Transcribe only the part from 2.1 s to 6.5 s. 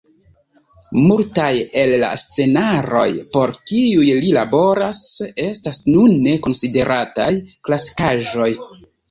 scenaroj por kiuj li laboris estas nune